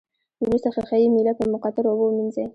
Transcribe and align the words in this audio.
وروسته 0.43 0.67
ښيښه 0.75 0.97
یي 1.01 1.07
میله 1.15 1.33
په 1.37 1.43
مقطرو 1.53 1.89
اوبو 1.91 2.05
ومینځئ. 2.07 2.45